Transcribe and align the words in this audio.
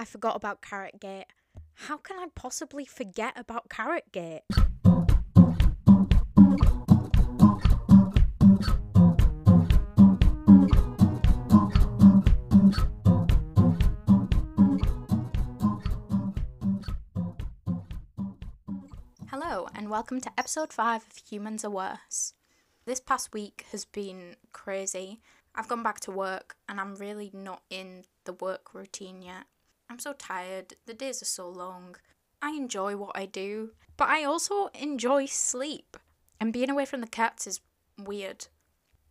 I 0.00 0.04
forgot 0.04 0.36
about 0.36 0.62
Carrot 0.62 1.00
Gate. 1.00 1.26
How 1.74 1.96
can 1.96 2.20
I 2.20 2.26
possibly 2.36 2.84
forget 2.84 3.32
about 3.34 3.68
Carrot 3.68 4.12
Gate? 4.12 4.42
Hello, 19.28 19.66
and 19.74 19.90
welcome 19.90 20.20
to 20.20 20.30
episode 20.38 20.72
5 20.72 21.06
of 21.10 21.16
Humans 21.28 21.64
Are 21.64 21.70
Worse. 21.70 22.34
This 22.84 23.00
past 23.00 23.32
week 23.32 23.66
has 23.72 23.84
been 23.84 24.36
crazy. 24.52 25.20
I've 25.56 25.66
gone 25.66 25.82
back 25.82 25.98
to 26.00 26.12
work 26.12 26.54
and 26.68 26.78
I'm 26.78 26.94
really 26.94 27.32
not 27.34 27.62
in 27.68 28.04
the 28.26 28.34
work 28.34 28.72
routine 28.74 29.22
yet. 29.22 29.46
I'm 29.90 29.98
so 29.98 30.12
tired, 30.12 30.74
the 30.86 30.94
days 30.94 31.22
are 31.22 31.26
so 31.26 31.48
long. 31.48 31.96
I 32.42 32.50
enjoy 32.50 32.96
what 32.96 33.16
I 33.16 33.26
do, 33.26 33.70
but 33.96 34.08
I 34.08 34.24
also 34.24 34.68
enjoy 34.74 35.26
sleep. 35.26 35.96
And 36.40 36.52
being 36.52 36.70
away 36.70 36.84
from 36.84 37.00
the 37.00 37.06
cats 37.06 37.46
is 37.46 37.60
weird. 37.98 38.46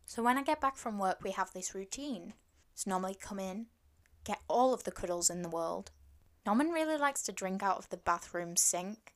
So 0.06 0.24
when 0.24 0.38
I 0.38 0.44
get 0.44 0.62
back 0.62 0.78
from 0.78 1.00
work, 1.00 1.20
we 1.24 1.32
have 1.32 1.52
this 1.52 1.76
routine. 1.76 2.34
It's 2.74 2.88
normally 2.88 3.18
come 3.20 3.40
in, 3.40 3.66
get 4.24 4.40
all 4.48 4.74
of 4.74 4.84
the 4.84 4.92
cuddles 4.92 5.30
in 5.30 5.42
the 5.42 5.50
world. 5.50 5.92
Norman 6.46 6.70
really 6.70 6.98
likes 6.98 7.24
to 7.24 7.32
drink 7.34 7.62
out 7.62 7.78
of 7.78 7.90
the 7.90 7.98
bathroom 7.98 8.56
sink. 8.56 9.14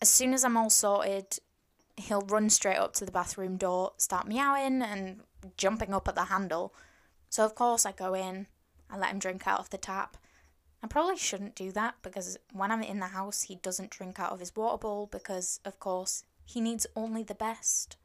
As 0.00 0.08
soon 0.08 0.32
as 0.32 0.44
I'm 0.44 0.56
all 0.56 0.70
sorted, 0.70 1.38
he'll 1.96 2.22
run 2.22 2.48
straight 2.48 2.78
up 2.78 2.94
to 2.94 3.04
the 3.04 3.12
bathroom 3.12 3.56
door, 3.58 3.92
start 3.98 4.26
meowing 4.26 4.80
and 4.80 5.20
jumping 5.56 5.92
up 5.92 6.08
at 6.08 6.14
the 6.14 6.24
handle. 6.24 6.74
So, 7.28 7.44
of 7.44 7.54
course, 7.54 7.84
I 7.84 7.92
go 7.92 8.14
in, 8.14 8.46
I 8.88 8.96
let 8.96 9.10
him 9.10 9.18
drink 9.18 9.46
out 9.46 9.60
of 9.60 9.70
the 9.70 9.76
tap. 9.76 10.16
I 10.82 10.86
probably 10.86 11.16
shouldn't 11.16 11.54
do 11.54 11.72
that 11.72 11.96
because 12.02 12.38
when 12.52 12.70
I'm 12.70 12.82
in 12.82 13.00
the 13.00 13.06
house, 13.06 13.42
he 13.42 13.56
doesn't 13.56 13.90
drink 13.90 14.18
out 14.18 14.32
of 14.32 14.40
his 14.40 14.56
water 14.56 14.78
bowl 14.78 15.08
because, 15.10 15.60
of 15.64 15.78
course, 15.78 16.24
he 16.44 16.60
needs 16.60 16.86
only 16.96 17.22
the 17.22 17.34
best. 17.34 17.96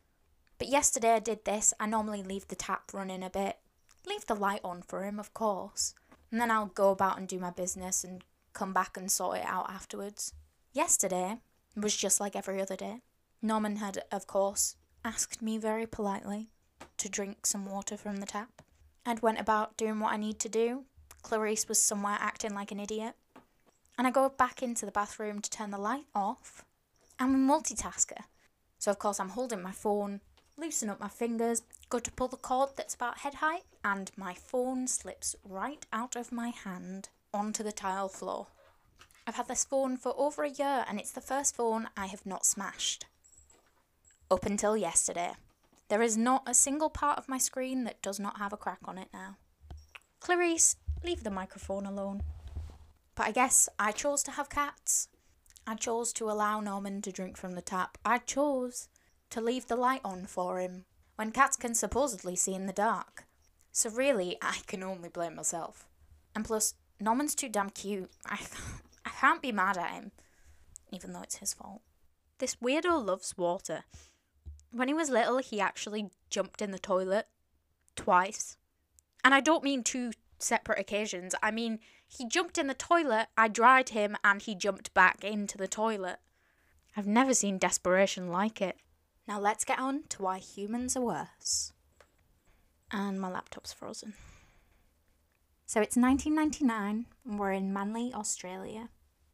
But 0.58 0.67
yesterday 0.67 1.13
I 1.13 1.19
did 1.19 1.45
this. 1.45 1.73
I 1.80 1.85
normally 1.85 2.23
leave 2.23 2.47
the 2.47 2.55
tap 2.55 2.94
running 2.94 3.23
a 3.23 3.30
bit, 3.30 3.58
leave 4.05 4.25
the 4.25 4.35
light 4.35 4.61
on 4.63 4.81
for 4.81 5.03
him, 5.03 5.19
of 5.19 5.33
course, 5.33 5.94
and 6.31 6.39
then 6.39 6.52
I'll 6.52 6.67
go 6.67 6.91
about 6.91 7.17
and 7.17 7.27
do 7.27 7.39
my 7.39 7.50
business 7.50 8.03
and 8.03 8.23
come 8.53 8.73
back 8.73 8.97
and 8.97 9.11
sort 9.11 9.38
it 9.38 9.45
out 9.45 9.69
afterwards. 9.69 10.33
Yesterday 10.73 11.38
was 11.75 11.95
just 11.95 12.19
like 12.19 12.35
every 12.35 12.61
other 12.61 12.75
day. 12.75 13.02
Norman 13.41 13.78
had, 13.78 14.03
of 14.11 14.28
course, 14.28 14.75
asked 15.03 15.41
me 15.41 15.57
very 15.57 15.85
politely 15.85 16.50
to 16.97 17.09
drink 17.09 17.45
some 17.45 17.66
water 17.66 17.95
from 17.97 18.17
the 18.17 18.25
tap. 18.25 18.61
I'd 19.05 19.22
went 19.22 19.39
about 19.39 19.78
doing 19.78 20.00
what 20.00 20.13
I 20.13 20.17
need 20.17 20.39
to 20.39 20.50
do. 20.50 20.85
Clarice 21.26 21.68
was 21.68 21.81
somewhere 21.81 22.18
acting 22.20 22.54
like 22.54 22.72
an 22.72 22.80
idiot. 22.80 23.16
And 23.98 24.06
I 24.06 24.12
go 24.12 24.30
back 24.30 24.62
into 24.62 24.86
the 24.86 24.92
bathroom 24.92 25.42
to 25.42 25.50
turn 25.50 25.72
the 25.72 25.80
light 25.80 26.06
off. 26.14 26.64
I'm 27.18 27.34
a 27.34 27.54
multitasker. 27.54 28.26
So 28.78 28.92
of 28.92 29.00
course 29.00 29.20
I'm 29.20 29.30
holding 29.30 29.64
my 29.64 29.72
phone, 29.72 30.22
loosen 30.56 30.88
up 30.88 31.00
my 31.00 31.08
fingers, 31.08 31.64
go 31.90 31.98
to 31.98 32.12
pull 32.12 32.28
the 32.28 32.38
cord 32.38 32.70
that's 32.78 32.94
about 32.94 33.22
head 33.22 33.36
height, 33.36 33.64
and 33.84 34.12
my 34.16 34.36
phone 34.36 34.88
slips 34.88 35.36
right 35.44 35.84
out 35.92 36.16
of 36.16 36.31
my 36.31 36.50
hand 36.50 37.09
onto 37.34 37.64
the 37.64 37.72
tile 37.72 38.08
floor. 38.08 38.46
I've 39.26 39.34
had 39.34 39.48
this 39.48 39.66
phone 39.66 39.98
for 39.98 40.14
over 40.16 40.44
a 40.44 40.50
year 40.50 40.86
and 40.88 41.00
it's 41.00 41.12
the 41.12 41.22
first 41.22 41.56
phone 41.56 41.88
I 41.98 42.06
have 42.06 42.28
not 42.28 42.46
smashed. 42.46 43.06
Up 44.30 44.46
until 44.46 44.78
yesterday. 44.78 45.31
There 45.88 46.03
is 46.03 46.18
not 46.18 46.44
a 46.46 46.53
single 46.53 46.92
part 46.92 47.18
of 47.18 47.28
my 47.28 47.40
screen 47.40 47.84
that 47.86 48.03
does 48.03 48.20
not 48.20 48.38
have 48.38 48.53
a 48.53 48.58
crack 48.58 48.81
on 48.86 49.00
it 49.00 49.08
now. 49.12 49.38
Clarice, 50.20 50.76
leave 51.06 51.23
the 51.23 51.31
microphone 51.31 51.86
alone. 51.86 52.22
But 53.16 53.28
I 53.28 53.31
guess 53.31 53.70
I 53.80 53.92
chose 53.92 54.23
to 54.23 54.31
have 54.31 54.50
cats. 54.50 55.08
I 55.67 55.75
chose 55.75 56.12
to 56.14 56.30
allow 56.30 56.59
Norman 56.59 57.02
to 57.03 57.12
drink 57.12 57.38
from 57.38 57.53
the 57.53 57.62
tap. 57.62 57.97
I 58.03 58.17
chose 58.17 58.89
to 59.30 59.42
leave 59.42 59.67
the 59.67 59.75
light 59.75 60.02
on 60.03 60.25
for 60.25 60.59
him 60.59 60.85
when 61.16 61.31
cats 61.31 61.57
can 61.57 61.74
supposedly 61.75 62.35
see 62.35 62.53
in 62.53 62.66
the 62.66 62.74
dark. 62.74 63.25
So 63.72 63.90
really, 63.90 64.38
I 64.41 64.57
can 64.68 64.84
only 64.84 65.09
blame 65.09 65.35
myself. 65.35 65.88
And 66.35 66.44
plus, 66.44 66.74
Norman's 67.00 67.35
too 67.35 67.50
damn 67.50 67.69
cute. 67.69 68.12
I, 68.25 68.40
I 69.06 69.09
can't 69.09 69.41
be 69.41 69.52
mad 69.52 69.78
at 69.78 69.91
him, 69.91 70.12
even 70.91 71.13
though 71.13 71.22
it's 71.22 71.38
his 71.38 71.53
fault. 71.53 71.81
This 72.40 72.56
weirdo 72.56 73.06
loves 73.06 73.38
water. 73.38 73.85
When 74.72 74.90
he 74.90 74.94
was 74.94 75.09
little, 75.09 75.38
he 75.38 75.62
actually 75.62 76.09
jumped 76.29 76.62
in 76.62 76.72
the 76.72 76.79
toilet 76.79 77.28
twice. 77.96 78.58
And 79.24 79.34
I 79.34 79.40
don't 79.40 79.63
mean 79.63 79.84
two 79.84 80.12
separate 80.45 80.79
occasions. 80.79 81.35
I 81.41 81.51
mean, 81.51 81.79
he 82.07 82.28
jumped 82.28 82.57
in 82.57 82.67
the 82.67 82.73
toilet, 82.73 83.28
I 83.38 83.47
dried 83.47 83.89
him, 83.89 84.16
and 84.23 84.41
he 84.41 84.56
jumped 84.56 84.94
back 84.94 85.23
into 85.23 85.57
the 85.57 85.67
toilet. 85.67 86.19
I've 86.95 87.07
never 87.07 87.33
seen 87.33 87.57
desperation 87.57 88.29
like 88.29 88.61
it. 88.61 88.78
Now 89.28 89.39
let's 89.39 89.66
get 89.66 89.79
on 89.79 90.03
to 90.09 90.22
why 90.22 90.38
humans 90.38 90.95
are 90.95 91.01
worse. 91.01 91.73
And 92.91 93.19
my 93.19 93.29
laptop's 93.29 93.73
frozen. 93.73 94.13
So 95.66 95.81
it's 95.81 95.97
1999, 95.97 97.07
and 97.25 97.39
we're 97.39 97.51
in 97.51 97.73
Manly, 97.73 98.13
Australia. 98.13 98.89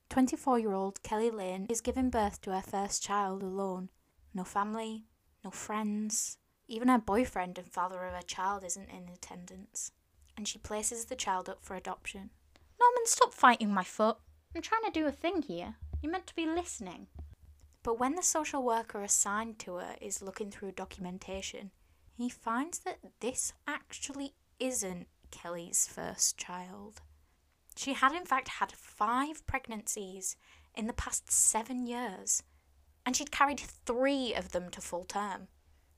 24 0.09 0.59
year 0.59 0.73
old 0.73 1.01
Keli 1.03 1.31
Lane 1.31 1.67
is 1.69 1.81
giving 1.81 2.09
birth 2.09 2.41
to 2.41 2.51
her 2.51 2.61
first 2.61 3.03
child 3.03 3.44
alone. 3.44 3.89
No 4.33 4.44
family, 4.44 5.05
no 5.44 5.51
friends. 5.51 6.38
Even 6.67 6.88
her 6.88 6.97
boyfriend 6.97 7.57
and 7.57 7.67
father 7.67 8.05
of 8.05 8.13
her 8.13 8.21
child 8.21 8.63
isn't 8.63 8.89
in 8.89 9.09
attendance. 9.13 9.91
And 10.38 10.47
she 10.47 10.58
places 10.59 11.06
the 11.06 11.16
child 11.16 11.50
up 11.50 11.64
for 11.64 11.75
adoption. 11.75 12.30
Norman, 12.80 13.06
stop 13.06 13.34
fighting 13.34 13.74
my 13.74 13.84
foot. 13.84 14.18
I'm 14.56 14.62
trying 14.62 14.84
to 14.86 14.92
do 14.92 15.06
a 15.06 15.12
thing 15.12 15.42
here. 15.42 15.75
You're 16.02 16.12
meant 16.12 16.28
to 16.28 16.36
be 16.36 16.46
listening. 16.46 17.08
But 17.84 18.00
when 18.00 18.16
the 18.16 18.24
social 18.24 18.64
worker 18.64 19.02
assigned 19.02 19.59
to 19.59 19.75
her 19.75 19.96
is 20.02 20.22
looking 20.22 20.52
through 20.52 20.74
documentation, 20.74 21.72
he 22.18 22.30
finds 22.30 22.80
that 22.80 23.00
this 23.19 23.53
actually 23.68 24.34
isn't 24.59 25.08
Keli's 25.31 25.88
first 25.88 26.38
child. 26.38 27.02
She 27.75 27.94
had, 27.94 28.13
in 28.13 28.25
fact, 28.25 28.48
had 28.48 28.72
five 28.72 29.46
pregnancies 29.48 30.36
in 30.75 30.88
the 30.88 30.94
past 30.94 31.31
seven 31.31 31.88
years 31.88 32.44
and 33.06 33.16
she'd 33.16 33.31
carried 33.31 33.59
three 33.59 34.34
of 34.34 34.52
them 34.52 34.69
to 34.69 34.81
full 34.81 35.06
term. 35.06 35.48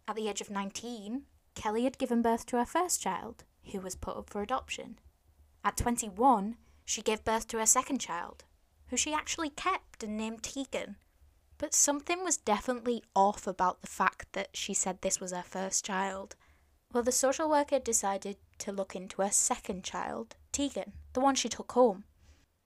At 0.08 0.16
the 0.16 0.28
age 0.28 0.42
of 0.42 0.50
19, 0.50 1.24
Keli 1.56 1.84
had 1.84 1.98
given 1.98 2.22
birth 2.22 2.46
to 2.48 2.58
her 2.58 2.66
first 2.66 3.02
child, 3.02 3.44
who 3.72 3.80
was 3.80 3.96
put 3.96 4.18
up 4.18 4.30
for 4.30 4.42
adoption. 4.42 5.00
At 5.64 5.78
21, 5.78 6.58
she 6.86 7.02
gave 7.02 7.24
birth 7.24 7.48
to 7.48 7.60
her 7.60 7.66
second 7.66 8.00
child, 8.00 8.44
who 8.88 8.98
she 8.98 9.14
actually 9.14 9.50
kept 9.50 10.04
and 10.04 10.18
named 10.18 10.44
Tegan. 10.44 10.98
But 11.58 11.74
something 11.74 12.24
was 12.24 12.38
definitely 12.38 13.04
off 13.16 13.48
about 13.48 13.82
the 13.82 13.88
fact 13.88 14.34
that 14.34 14.50
she 14.54 14.74
said 14.74 15.02
this 15.02 15.20
was 15.20 15.32
her 15.32 15.44
first 15.44 15.86
child. 15.86 16.36
Well, 16.92 17.04
the 17.04 17.12
social 17.12 17.50
worker 17.50 17.80
decided 17.80 18.38
to 18.60 18.72
look 18.72 18.96
into 18.96 19.22
her 19.22 19.32
second 19.32 19.84
child, 19.84 20.36
Tegan, 20.52 20.94
the 21.14 21.22
one 21.22 21.36
she 21.36 21.50
took 21.50 21.72
home. 21.72 22.04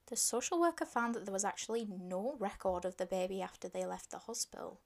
The 0.07 0.16
social 0.16 0.59
worker 0.59 0.86
found 0.86 1.16
that 1.16 1.25
there 1.25 1.34
was 1.34 1.46
actually 1.46 1.86
no 1.86 2.36
record 2.40 2.86
of 2.86 2.97
the 2.97 3.06
baby 3.06 3.41
after 3.41 3.68
they 3.68 3.86
left 3.86 4.09
the 4.09 4.19
hospital. 4.19 4.80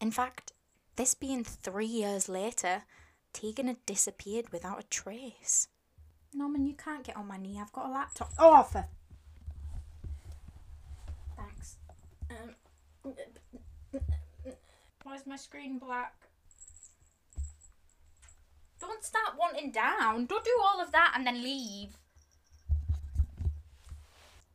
In 0.00 0.10
fact, 0.10 0.52
this 0.96 1.14
being 1.14 1.42
three 1.42 1.86
years 1.86 2.28
later, 2.28 2.82
Tegan 3.38 3.68
had 3.68 3.86
disappeared 3.86 4.50
without 4.50 4.80
a 4.80 4.88
trace. 4.88 5.68
Norman, 6.34 6.66
you 6.66 6.74
can't 6.74 7.04
get 7.04 7.16
on 7.16 7.28
my 7.28 7.36
knee. 7.36 7.56
I've 7.60 7.72
got 7.72 7.86
a 7.86 7.92
laptop. 7.92 8.32
Oh, 8.36 8.64
for... 8.64 8.84
Thanks. 11.36 11.76
Um, 12.30 13.12
why 15.04 15.14
is 15.14 15.24
my 15.24 15.36
screen 15.36 15.78
black? 15.78 16.14
Don't 18.80 19.04
start 19.04 19.34
wanting 19.38 19.70
down. 19.70 20.26
Don't 20.26 20.44
do 20.44 20.58
all 20.60 20.82
of 20.82 20.90
that 20.90 21.12
and 21.14 21.24
then 21.24 21.40
leave. 21.40 21.96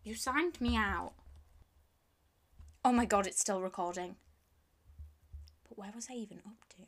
You 0.03 0.15
signed 0.15 0.59
me 0.59 0.75
out. 0.75 1.13
Oh 2.83 2.91
my 2.91 3.05
god, 3.05 3.27
it's 3.27 3.39
still 3.39 3.61
recording. 3.61 4.17
But 5.69 5.77
where 5.77 5.91
was 5.95 6.07
I 6.11 6.15
even 6.15 6.39
up 6.39 6.67
to? 6.71 6.83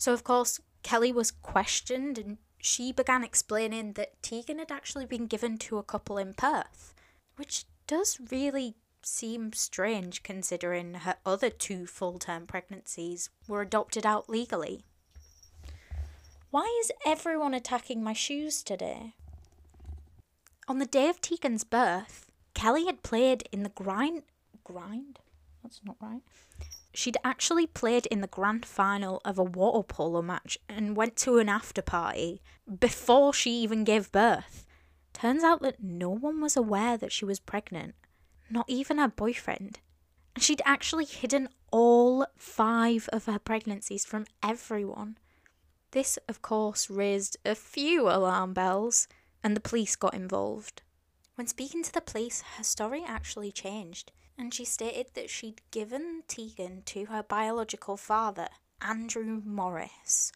So, 0.00 0.14
of 0.14 0.24
course, 0.24 0.60
Keli 0.82 1.12
was 1.12 1.30
questioned 1.30 2.16
and 2.16 2.38
she 2.56 2.90
began 2.90 3.22
explaining 3.22 3.92
that 3.92 4.22
Tegan 4.22 4.58
had 4.58 4.72
actually 4.72 5.04
been 5.04 5.26
given 5.26 5.58
to 5.58 5.76
a 5.76 5.82
couple 5.82 6.16
in 6.16 6.32
Perth, 6.32 6.94
which 7.36 7.66
does 7.86 8.18
really 8.30 8.76
seem 9.02 9.52
strange 9.52 10.22
considering 10.22 10.94
her 10.94 11.16
other 11.26 11.50
two 11.50 11.86
full 11.86 12.18
term 12.18 12.46
pregnancies 12.46 13.28
were 13.46 13.60
adopted 13.60 14.06
out 14.06 14.30
legally. 14.30 14.86
Why 16.50 16.64
is 16.80 16.90
everyone 17.04 17.52
attacking 17.52 18.02
my 18.02 18.14
shoes 18.14 18.62
today? 18.62 19.16
On 20.66 20.78
the 20.78 20.86
day 20.86 21.10
of 21.10 21.20
Tegan's 21.20 21.62
birth, 21.62 22.30
Keli 22.54 22.86
had 22.86 23.02
played 23.02 23.46
in 23.52 23.64
the 23.64 23.68
grind. 23.68 24.22
Grind? 24.64 25.18
That's 25.62 25.82
not 25.84 25.96
right. 26.00 26.22
She'd 26.92 27.16
actually 27.22 27.66
played 27.66 28.06
in 28.06 28.20
the 28.20 28.26
grand 28.26 28.66
final 28.66 29.20
of 29.24 29.38
a 29.38 29.44
water 29.44 29.84
polo 29.84 30.22
match 30.22 30.58
and 30.68 30.96
went 30.96 31.16
to 31.18 31.38
an 31.38 31.48
after 31.48 31.82
party 31.82 32.42
before 32.78 33.32
she 33.32 33.52
even 33.52 33.84
gave 33.84 34.10
birth 34.10 34.66
Turns 35.12 35.44
out 35.44 35.60
that 35.62 35.82
no 35.82 36.08
one 36.08 36.40
was 36.40 36.56
aware 36.56 36.96
that 36.96 37.12
she 37.12 37.24
was 37.24 37.40
pregnant, 37.40 37.94
not 38.48 38.64
even 38.68 38.98
her 38.98 39.08
boyfriend. 39.08 39.80
And 40.34 40.42
she'd 40.42 40.62
actually 40.64 41.04
hidden 41.04 41.48
all 41.70 42.26
five 42.38 43.08
of 43.12 43.26
her 43.26 43.38
pregnancies 43.38 44.06
from 44.06 44.26
everyone. 44.42 45.18
This, 45.90 46.18
of 46.28 46.40
course, 46.40 46.88
raised 46.88 47.36
a 47.44 47.54
few 47.54 48.08
alarm 48.08 48.54
bells, 48.54 49.08
and 49.42 49.56
the 49.56 49.60
police 49.60 49.96
got 49.96 50.14
involved. 50.14 50.82
When 51.34 51.46
speaking 51.46 51.82
to 51.82 51.92
the 51.92 52.00
police, 52.00 52.42
her 52.56 52.64
story 52.64 53.02
actually 53.06 53.52
changed, 53.52 54.12
and 54.40 54.54
she 54.54 54.64
stated 54.64 55.08
that 55.12 55.28
she'd 55.28 55.60
given 55.70 56.22
Tegan 56.26 56.80
to 56.86 57.04
her 57.04 57.22
biological 57.22 57.98
father, 57.98 58.48
Andrew 58.80 59.42
Morris, 59.44 60.32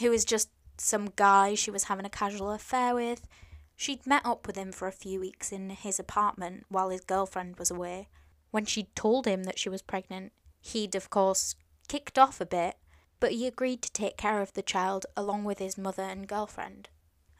who 0.00 0.10
was 0.10 0.24
just 0.24 0.48
some 0.76 1.12
guy 1.14 1.54
she 1.54 1.70
was 1.70 1.84
having 1.84 2.04
a 2.04 2.10
casual 2.10 2.50
affair 2.50 2.96
with. 2.96 3.28
She'd 3.76 4.08
met 4.08 4.26
up 4.26 4.48
with 4.48 4.56
him 4.56 4.72
for 4.72 4.88
a 4.88 4.92
few 4.92 5.20
weeks 5.20 5.52
in 5.52 5.70
his 5.70 6.00
apartment 6.00 6.64
while 6.68 6.88
his 6.88 7.02
girlfriend 7.02 7.56
was 7.56 7.70
away. 7.70 8.08
When 8.50 8.64
she'd 8.64 8.94
told 8.96 9.24
him 9.24 9.44
that 9.44 9.60
she 9.60 9.68
was 9.68 9.82
pregnant, 9.82 10.32
he'd, 10.60 10.96
of 10.96 11.08
course, 11.08 11.54
kicked 11.86 12.18
off 12.18 12.40
a 12.40 12.46
bit, 12.46 12.74
but 13.20 13.30
he 13.30 13.46
agreed 13.46 13.82
to 13.82 13.92
take 13.92 14.16
care 14.16 14.42
of 14.42 14.54
the 14.54 14.62
child 14.62 15.06
along 15.16 15.44
with 15.44 15.60
his 15.60 15.78
mother 15.78 16.02
and 16.02 16.26
girlfriend. 16.26 16.88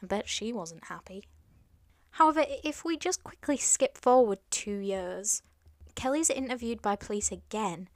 I 0.01 0.07
bet 0.07 0.29
she 0.29 0.53
wasn't 0.53 0.85
happy. 0.85 1.25
However, 2.13 2.45
if 2.63 2.85
we 2.85 2.97
just 2.97 3.25
quickly 3.25 3.57
skip 3.57 3.99
forward 3.99 4.39
two 4.51 4.79
years, 4.79 5.43
Keli's 5.95 6.31
interviewed 6.31 6.83
by 6.83 6.97
police 6.97 7.31
again, 7.31 7.89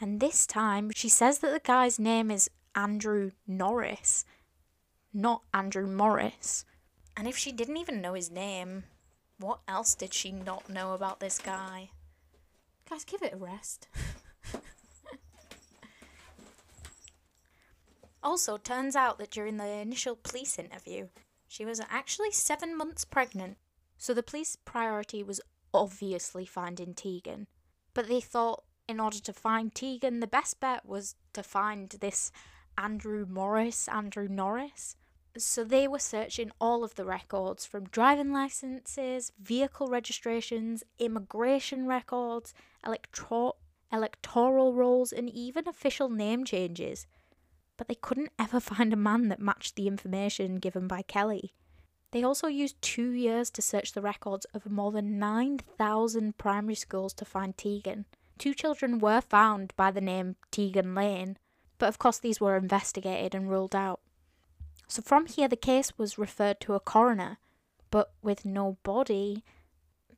and 0.00 0.20
this 0.20 0.46
time 0.46 0.90
she 0.94 1.08
says 1.08 1.40
that 1.40 1.52
the 1.52 1.60
guy's 1.60 1.98
name 1.98 2.30
is 2.30 2.50
Andrew 2.74 3.32
Norris, 3.46 4.24
not 5.12 5.42
Andrew 5.52 5.86
Morris. 5.86 6.64
And 7.16 7.26
if 7.28 7.36
she 7.36 7.52
didn't 7.52 7.76
even 7.76 8.00
know 8.00 8.14
his 8.14 8.30
name, 8.30 8.84
what 9.38 9.60
else 9.66 9.94
did 9.94 10.14
she 10.14 10.32
not 10.32 10.70
know 10.70 10.92
about 10.92 11.20
this 11.20 11.38
guy? 11.38 11.90
Guys, 12.88 13.04
give 13.04 13.22
it 13.22 13.34
a 13.34 13.36
rest. 13.36 13.88
also, 18.22 18.56
turns 18.56 18.96
out 18.96 19.18
that 19.18 19.30
during 19.30 19.56
the 19.56 19.66
initial 19.66 20.16
police 20.16 20.58
interview, 20.58 21.08
she 21.48 21.64
was 21.64 21.80
actually 21.90 22.30
seven 22.30 22.76
months 22.76 23.04
pregnant. 23.04 23.56
So 23.98 24.14
the 24.14 24.22
police 24.22 24.56
priority 24.56 25.22
was 25.22 25.40
obviously 25.72 26.46
finding 26.46 26.94
Tegan. 26.94 27.46
But 27.94 28.08
they 28.08 28.20
thought 28.20 28.64
in 28.88 28.98
order 29.00 29.20
to 29.20 29.32
find 29.32 29.74
Tegan, 29.74 30.20
the 30.20 30.26
best 30.26 30.58
bet 30.58 30.84
was 30.84 31.14
to 31.32 31.42
find 31.42 31.90
this 32.00 32.32
Andrew 32.76 33.26
Morris, 33.28 33.88
Andrew 33.88 34.26
Norris. 34.28 34.96
So 35.38 35.62
they 35.62 35.86
were 35.86 36.00
searching 36.00 36.50
all 36.60 36.82
of 36.82 36.96
the 36.96 37.04
records 37.04 37.64
from 37.64 37.84
driving 37.84 38.32
licenses, 38.32 39.30
vehicle 39.40 39.86
registrations, 39.86 40.82
immigration 40.98 41.86
records, 41.86 42.52
electro- 42.84 43.56
electoral 43.92 44.74
rolls, 44.74 45.12
and 45.12 45.30
even 45.30 45.68
official 45.68 46.08
name 46.08 46.44
changes. 46.44 47.06
But 47.76 47.86
they 47.86 47.94
couldn't 47.94 48.32
ever 48.40 48.58
find 48.72 48.92
a 48.92 48.96
man 48.96 49.28
that 49.28 49.40
matched 49.40 49.76
the 49.76 49.86
information 49.86 50.56
given 50.56 50.88
by 50.88 51.02
Keli. 51.02 51.50
They 52.12 52.24
also 52.24 52.48
used 52.48 52.82
two 52.82 53.10
years 53.10 53.50
to 53.50 53.62
search 53.62 53.92
the 53.92 54.02
records 54.02 54.44
of 54.52 54.70
more 54.70 54.90
than 54.90 55.18
9,000 55.18 56.36
primary 56.38 56.74
schools 56.74 57.12
to 57.14 57.24
find 57.24 57.56
Tegan. 57.56 58.06
Two 58.38 58.54
children 58.54 58.98
were 58.98 59.20
found 59.20 59.72
by 59.76 59.90
the 59.90 60.00
name 60.00 60.36
Tegan 60.50 60.94
Lane, 60.94 61.36
but 61.78 61.88
of 61.88 61.98
course 61.98 62.18
these 62.18 62.40
were 62.40 62.56
investigated 62.56 63.34
and 63.34 63.48
ruled 63.48 63.76
out. 63.76 64.00
So 64.88 65.02
from 65.02 65.26
here, 65.26 65.46
the 65.46 65.56
case 65.56 65.96
was 65.96 66.18
referred 66.18 66.60
to 66.62 66.74
a 66.74 66.80
coroner, 66.80 67.38
but 67.92 68.12
with 68.22 68.44
no 68.44 68.76
body. 68.82 69.44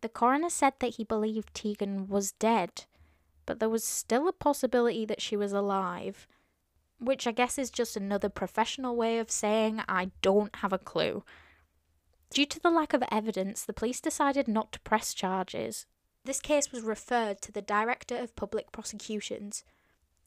The 0.00 0.08
coroner 0.08 0.48
said 0.48 0.74
that 0.78 0.94
he 0.94 1.04
believed 1.04 1.52
Tegan 1.52 2.08
was 2.08 2.32
dead, 2.32 2.84
but 3.44 3.60
there 3.60 3.68
was 3.68 3.84
still 3.84 4.28
a 4.28 4.32
possibility 4.32 5.04
that 5.04 5.20
she 5.20 5.36
was 5.36 5.52
alive, 5.52 6.26
which 6.98 7.26
I 7.26 7.32
guess 7.32 7.58
is 7.58 7.70
just 7.70 7.96
another 7.96 8.30
professional 8.30 8.96
way 8.96 9.18
of 9.18 9.30
saying 9.30 9.82
I 9.88 10.10
don't 10.22 10.56
have 10.56 10.72
a 10.72 10.78
clue. 10.78 11.22
Due 12.32 12.46
to 12.46 12.60
the 12.60 12.70
lack 12.70 12.94
of 12.94 13.04
evidence, 13.12 13.62
the 13.62 13.74
police 13.74 14.00
decided 14.00 14.48
not 14.48 14.72
to 14.72 14.80
press 14.80 15.12
charges. 15.12 15.84
This 16.24 16.40
case 16.40 16.72
was 16.72 16.80
referred 16.82 17.42
to 17.42 17.52
the 17.52 17.60
Director 17.60 18.16
of 18.16 18.34
Public 18.36 18.72
Prosecutions, 18.72 19.64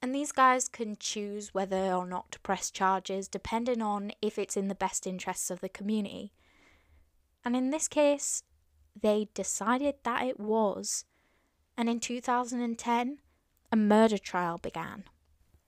and 0.04 0.14
these 0.14 0.32
guys 0.32 0.68
can 0.68 0.98
choose 1.00 1.56
whether 1.56 1.94
or 1.94 2.06
not 2.06 2.32
to 2.34 2.40
press 2.42 2.70
charges 2.70 3.28
depending 3.28 3.82
on 3.82 4.12
if 4.22 4.38
it's 4.38 4.56
in 4.56 4.68
the 4.68 4.76
best 4.76 5.08
interests 5.08 5.50
of 5.50 5.62
the 5.62 5.70
community. 5.70 6.32
And 7.44 7.56
in 7.56 7.72
this 7.72 7.88
case, 7.88 8.44
they 9.00 9.30
decided 9.34 9.96
that 10.04 10.28
it 10.28 10.40
was. 10.40 11.06
And 11.76 11.90
in 11.90 12.00
2010, 12.00 13.18
a 13.72 13.76
murder 13.76 14.20
trial 14.20 14.60
began. 14.60 15.06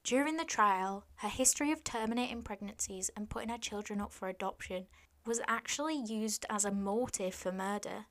During 0.04 0.38
the 0.38 0.46
trial, 0.46 1.06
her 1.16 1.30
history 1.30 1.72
of 1.72 1.84
terminating 1.84 2.44
pregnancies 2.44 3.10
and 3.18 3.28
putting 3.28 3.50
her 3.50 3.58
children 3.58 4.00
up 4.00 4.14
for 4.14 4.30
adoption 4.30 4.86
was 5.28 5.42
actually 5.48 5.96
used 5.96 6.46
as 6.50 6.66
a 6.66 6.72
motive 6.72 7.36
for 7.36 7.52
murder 7.52 8.06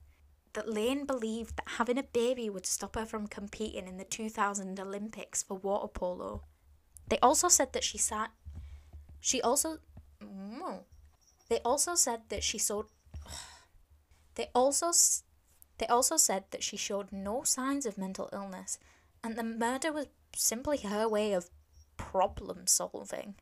that 0.57 0.73
Lane 0.73 1.05
believed 1.05 1.57
that 1.57 1.77
having 1.77 1.99
a 1.99 2.03
baby 2.03 2.49
would 2.49 2.67
stop 2.67 2.97
her 2.97 3.05
from 3.05 3.27
competing 3.27 3.87
in 3.87 3.99
the 3.99 4.05
2000 4.05 4.81
Olympics 4.81 5.43
for 5.43 5.59
water 5.59 5.89
polo. 5.89 6.43
They 7.09 7.19
also 7.19 7.49
said 7.49 7.73
that 7.73 7.85
she 7.85 7.99
sat. 7.99 8.31
She 9.21 9.41
also. 9.43 9.79
They 11.49 11.61
also 11.65 11.95
said 11.95 12.23
that 12.29 12.43
she 12.43 12.59
showed. 12.59 12.87
They 14.35 14.49
also. 14.55 14.93
They 15.79 15.87
also 15.87 16.17
said 16.17 16.45
that 16.51 16.63
she 16.63 16.77
showed 16.77 17.13
no 17.13 17.43
signs 17.43 17.87
of 17.87 17.99
mental 17.99 18.29
illness, 18.33 18.79
and 19.23 19.37
the 19.37 19.43
murder 19.43 19.93
was 19.93 20.07
simply 20.35 20.79
her 20.79 21.09
way 21.09 21.33
of 21.33 21.51
problem 21.97 22.67
solving. 22.67 23.37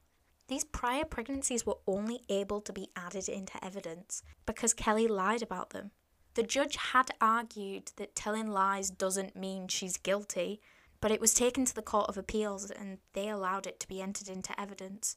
These 0.48 0.64
prior 0.64 1.04
pregnancies 1.04 1.64
were 1.64 1.78
only 1.86 2.20
able 2.28 2.60
to 2.60 2.72
be 2.72 2.90
added 2.94 3.28
into 3.28 3.62
evidence 3.64 4.22
because 4.44 4.74
Keli 4.74 5.08
lied 5.08 5.42
about 5.42 5.70
them. 5.70 5.90
The 6.34 6.42
judge 6.42 6.76
had 6.76 7.10
argued 7.20 7.92
that 7.96 8.16
telling 8.16 8.50
lies 8.50 8.90
doesn't 8.90 9.36
mean 9.36 9.68
she's 9.68 9.96
guilty, 9.96 10.60
but 11.00 11.10
it 11.10 11.20
was 11.20 11.32
taken 11.32 11.64
to 11.64 11.74
the 11.74 11.82
Court 11.82 12.08
of 12.08 12.18
Appeals 12.18 12.70
and 12.70 12.98
they 13.12 13.28
allowed 13.28 13.66
it 13.66 13.78
to 13.80 13.88
be 13.88 14.02
entered 14.02 14.28
into 14.28 14.58
evidence. 14.60 15.16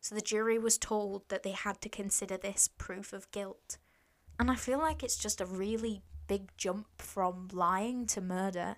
So 0.00 0.14
the 0.14 0.20
jury 0.20 0.58
was 0.58 0.76
told 0.76 1.28
that 1.28 1.42
they 1.42 1.52
had 1.52 1.80
to 1.80 1.88
consider 1.88 2.36
this 2.36 2.68
proof 2.68 3.12
of 3.12 3.30
guilt. 3.30 3.78
And 4.38 4.50
I 4.50 4.56
feel 4.56 4.78
like 4.78 5.02
it's 5.02 5.16
just 5.16 5.40
a 5.40 5.46
really 5.46 6.02
big 6.26 6.50
jump 6.56 6.86
from 7.00 7.48
lying 7.52 8.06
to 8.06 8.20
murder. 8.20 8.76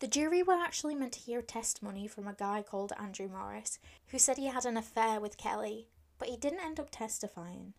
The 0.00 0.08
jury 0.08 0.42
were 0.42 0.54
actually 0.54 0.94
meant 0.94 1.12
to 1.12 1.20
hear 1.20 1.42
testimony 1.42 2.06
from 2.06 2.26
a 2.26 2.32
guy 2.32 2.62
called 2.62 2.94
Andrew 2.98 3.28
Morris, 3.28 3.78
who 4.08 4.18
said 4.18 4.38
he 4.38 4.46
had 4.46 4.64
an 4.64 4.78
affair 4.78 5.20
with 5.20 5.36
Keli, 5.36 5.88
but 6.18 6.28
he 6.28 6.38
didn't 6.38 6.64
end 6.64 6.80
up 6.80 6.88
testifying. 6.90 7.74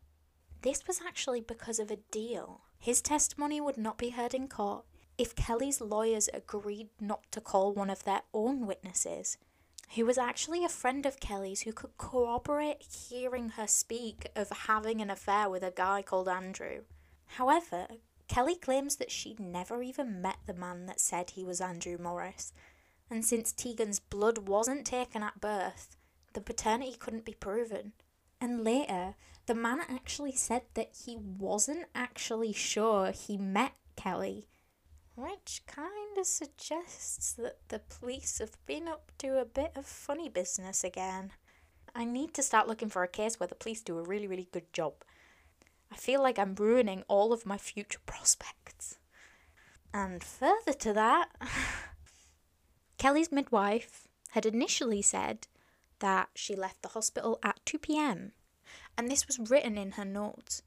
This 0.61 0.85
was 0.85 1.01
actually 1.05 1.41
because 1.41 1.79
of 1.79 1.89
a 1.89 1.95
deal. 2.11 2.61
His 2.77 3.01
testimony 3.01 3.59
would 3.59 3.77
not 3.77 3.97
be 3.97 4.11
heard 4.11 4.35
in 4.35 4.47
court 4.47 4.85
if 5.17 5.35
Keli's 5.35 5.81
lawyers 5.81 6.29
agreed 6.31 6.89
not 6.99 7.23
to 7.31 7.41
call 7.41 7.73
one 7.73 7.89
of 7.89 8.03
their 8.03 8.21
own 8.35 8.67
witnesses, 8.67 9.39
who 9.95 10.05
was 10.05 10.19
actually 10.19 10.63
a 10.63 10.69
friend 10.69 11.07
of 11.07 11.19
Keli's 11.19 11.61
who 11.61 11.73
could 11.73 11.97
corroborate 11.97 12.83
hearing 12.83 13.49
her 13.49 13.65
speak 13.65 14.29
of 14.35 14.51
having 14.67 15.01
an 15.01 15.09
affair 15.09 15.49
with 15.49 15.63
a 15.63 15.73
guy 15.75 16.03
called 16.03 16.29
Andrew. 16.29 16.81
However, 17.37 17.87
Keli 18.31 18.61
claims 18.61 18.95
that 18.95 19.11
she 19.11 19.35
never 19.37 19.83
even 19.83 20.21
met 20.21 20.37
the 20.45 20.53
man 20.53 20.85
that 20.85 21.01
said 21.01 21.31
he 21.31 21.43
was 21.43 21.59
Andrew 21.59 21.97
Morris, 21.97 22.53
and 23.09 23.25
since 23.25 23.51
Tegan's 23.51 23.99
blood 23.99 24.47
wasn't 24.47 24.85
taken 24.85 25.21
at 25.21 25.41
birth, 25.41 25.97
the 26.31 26.39
paternity 26.39 26.95
couldn't 26.97 27.25
be 27.25 27.33
proven. 27.33 27.91
And 28.39 28.63
later, 28.63 29.15
the 29.47 29.53
man 29.53 29.81
actually 29.81 30.31
said 30.31 30.61
that 30.75 30.95
he 31.05 31.17
wasn't 31.17 31.87
actually 31.93 32.53
sure 32.53 33.11
he 33.11 33.37
met 33.37 33.73
Keli, 33.97 34.45
which 35.15 35.63
kind 35.67 36.17
of 36.17 36.25
suggests 36.25 37.33
that 37.33 37.57
the 37.67 37.79
police 37.79 38.39
have 38.39 38.55
been 38.65 38.87
up 38.87 39.11
to 39.17 39.41
a 39.41 39.45
bit 39.45 39.73
of 39.75 39.85
funny 39.85 40.29
business 40.29 40.85
again. 40.85 41.33
I 41.93 42.05
need 42.05 42.33
to 42.35 42.43
start 42.43 42.69
looking 42.69 42.87
for 42.87 43.03
a 43.03 43.09
case 43.09 43.41
where 43.41 43.47
the 43.47 43.55
police 43.55 43.81
do 43.81 43.99
a 43.99 44.03
really, 44.03 44.27
really 44.27 44.47
good 44.53 44.71
job. 44.71 44.93
I 45.91 45.95
feel 45.95 46.21
like 46.21 46.39
I'm 46.39 46.55
ruining 46.55 47.03
all 47.07 47.33
of 47.33 47.45
my 47.45 47.57
future 47.57 47.99
prospects. 48.05 48.97
And 49.93 50.23
further 50.23 50.73
to 50.73 50.93
that, 50.93 51.29
Keli's 52.97 53.31
midwife 53.31 54.07
had 54.29 54.45
initially 54.45 55.01
said 55.01 55.47
that 55.99 56.29
she 56.33 56.55
left 56.55 56.81
the 56.81 56.89
hospital 56.89 57.39
at 57.43 57.59
2 57.65 57.77
pm 57.77 58.31
and 58.97 59.09
this 59.09 59.27
was 59.27 59.39
written 59.39 59.77
in 59.77 59.93
her 59.93 60.05
notes. 60.05 60.61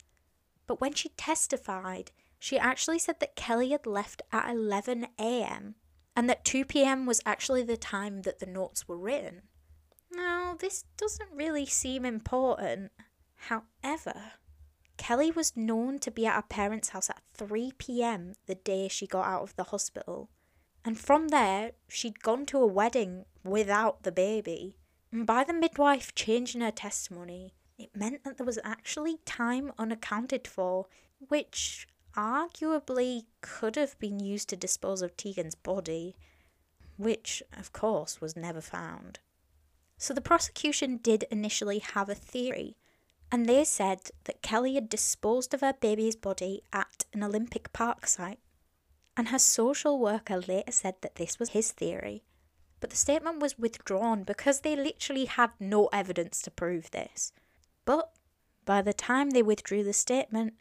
But 0.67 0.81
when 0.81 0.95
she 0.95 1.11
testified, 1.11 2.13
she 2.39 2.59
actually 2.59 2.99
said 2.99 3.21
that 3.21 3.37
Keli 3.37 3.71
had 3.71 3.87
left 3.87 4.23
at 4.33 4.51
11 4.51 5.07
am 5.19 5.75
and 6.17 6.29
that 6.29 6.45
2 6.45 6.65
pm 6.65 7.07
was 7.07 7.21
actually 7.25 7.63
the 7.63 7.77
time 7.77 8.23
that 8.23 8.39
the 8.39 8.47
notes 8.47 8.87
were 8.87 8.99
written. 8.99 9.43
Now, 10.13 10.55
this 10.59 10.85
doesn't 10.97 11.33
really 11.33 11.67
seem 11.67 12.05
important. 12.05 12.93
However, 13.49 14.33
Keli 14.97 15.35
was 15.35 15.57
known 15.57 15.99
to 16.01 16.11
be 16.11 16.27
at 16.27 16.37
her 16.37 16.43
parents' 16.43 16.91
house 16.91 17.11
at 17.11 17.23
3 17.35 17.73
pm 17.79 18.35
the 18.47 18.55
day 18.55 18.89
she 18.89 19.07
got 19.07 19.27
out 19.27 19.43
of 19.43 19.57
the 19.57 19.65
hospital. 19.65 20.31
And 20.85 20.99
from 20.99 21.29
there, 21.29 21.73
she'd 21.89 22.23
gone 22.23 22.47
to 22.47 22.59
a 22.59 22.67
wedding 22.67 23.25
without 23.43 24.03
the 24.03 24.13
baby. 24.13 24.77
And 25.11 25.27
by 25.27 25.45
the 25.45 25.53
midwife 25.53 26.15
changing 26.15 26.61
her 26.61 26.71
testimony, 26.71 27.55
it 27.79 27.97
meant 27.97 28.25
that 28.25 28.37
there 28.37 28.47
was 28.47 28.59
actually 28.63 29.19
time 29.25 29.73
unaccounted 29.79 30.47
for, 30.47 30.87
which 31.19 31.89
arguably 32.17 33.25
could 33.41 33.77
have 33.77 33.99
been 33.99 34.21
used 34.21 34.49
to 34.49 34.57
dispose 34.57 35.03
of 35.03 35.17
Tegan's 35.17 35.55
body, 35.55 36.15
which, 36.97 37.43
of 37.57 37.73
course, 37.73 38.21
was 38.21 38.37
never 38.37 38.61
found. 38.61 39.19
So 39.97 40.15
the 40.15 40.21
prosecution 40.21 40.99
did 40.99 41.25
initially 41.31 41.79
have 41.79 42.09
a 42.09 42.15
theory, 42.15 42.77
and 43.35 43.47
they 43.47 43.65
said 43.65 43.99
that 44.27 44.43
Keli 44.43 44.77
had 44.77 44.89
disposed 44.89 45.55
of 45.55 45.61
her 45.61 45.73
baby's 45.73 46.15
body 46.15 46.63
at 46.73 47.05
an 47.13 47.25
Olympic 47.25 47.73
Park 47.73 48.07
site. 48.07 48.39
And 49.17 49.31
her 49.31 49.41
social 49.41 49.99
worker 49.99 50.37
later 50.37 50.71
said 50.71 50.95
that 51.01 51.17
this 51.17 51.41
was 51.41 51.49
his 51.49 51.73
theory. 51.73 52.23
But 52.79 52.91
the 52.91 52.97
statement 52.97 53.41
was 53.41 53.59
withdrawn 53.59 54.23
because 54.23 54.61
they 54.61 54.77
literally 54.77 55.25
had 55.25 55.51
no 55.59 55.89
evidence 55.93 56.43
to 56.43 56.53
prove 56.53 56.93
this. 56.93 57.33
But 57.85 58.13
by 58.65 58.83
the 58.83 58.93
time 58.93 59.31
they 59.31 59.43
withdrew 59.43 59.83
the 59.83 59.93
statement, 59.93 60.55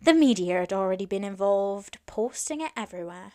the 0.00 0.14
media 0.14 0.60
had 0.60 0.72
already 0.72 1.06
been 1.06 1.24
involved, 1.24 1.98
posting 2.06 2.60
it 2.60 2.70
everywhere. 2.76 3.32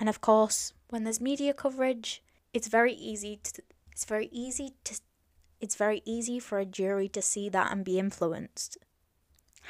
And 0.00 0.08
of 0.08 0.20
course, 0.20 0.72
when 0.88 1.04
there's 1.04 1.20
media 1.20 1.54
coverage, 1.54 2.24
it's 2.52 2.66
very 2.66 2.94
easy 2.94 3.38
to 3.44 3.62
it's 3.92 4.04
very 4.04 4.28
easy 4.32 4.74
to 4.82 5.00
it's 5.62 5.76
very 5.76 6.02
easy 6.04 6.40
for 6.40 6.58
a 6.58 6.66
jury 6.66 7.08
to 7.08 7.22
see 7.22 7.48
that 7.48 7.70
and 7.70 7.84
be 7.84 7.98
influenced. 7.98 8.76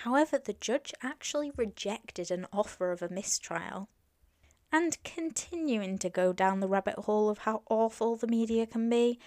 However, 0.04 0.38
the 0.38 0.54
judge 0.54 0.94
actually 1.02 1.52
rejected 1.54 2.30
an 2.30 2.46
offer 2.50 2.90
of 2.90 3.02
a 3.02 3.10
mistrial. 3.10 3.88
And 4.72 4.96
continuing 5.04 5.98
to 5.98 6.08
go 6.08 6.32
down 6.32 6.60
the 6.60 6.66
rabbit 6.66 7.00
hole 7.00 7.28
of 7.28 7.38
how 7.38 7.62
awful 7.68 8.16
the 8.16 8.26
media 8.26 8.66
can 8.66 8.88
be, 8.88 9.20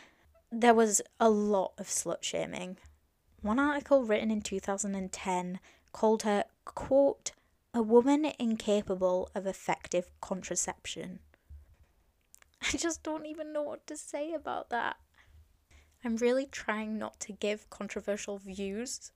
there 0.51 0.73
was 0.73 1.03
a 1.19 1.29
lot 1.29 1.73
of 1.77 1.85
slut 1.85 2.23
shaming. 2.23 2.77
One 3.41 3.59
article 3.59 4.03
written 4.03 4.31
in 4.31 4.41
2010 4.41 5.59
called 5.91 6.23
her, 6.23 6.45
quote, 6.65 7.31
a 7.75 7.83
woman 7.83 8.31
incapable 8.39 9.29
of 9.35 9.45
effective 9.45 10.09
contraception. 10.19 11.19
I 12.73 12.77
just 12.77 13.03
don't 13.03 13.27
even 13.27 13.53
know 13.53 13.61
what 13.61 13.85
to 13.85 13.95
say 13.95 14.33
about 14.33 14.71
that. 14.71 14.97
I'm 16.05 16.17
really 16.17 16.45
trying 16.45 16.99
not 16.99 17.19
to 17.21 17.33
give 17.33 17.69
controversial 17.71 18.37
views. 18.37 19.11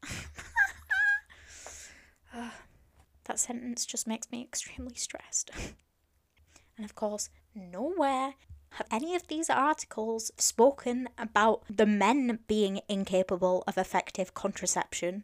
uh, 2.33 2.49
that 3.25 3.37
sentence 3.37 3.85
just 3.85 4.07
makes 4.07 4.31
me 4.31 4.41
extremely 4.41 4.95
stressed. 4.95 5.51
and 6.77 6.83
of 6.83 6.95
course, 6.95 7.29
nowhere 7.53 8.33
have 8.73 8.87
any 8.91 9.15
of 9.15 9.27
these 9.27 9.49
articles 9.49 10.31
spoken 10.37 11.09
about 11.17 11.63
the 11.69 11.85
men 11.85 12.39
being 12.47 12.81
incapable 12.87 13.63
of 13.67 13.77
effective 13.77 14.33
contraception. 14.33 15.23